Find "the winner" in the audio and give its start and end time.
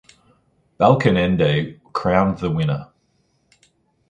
2.39-2.87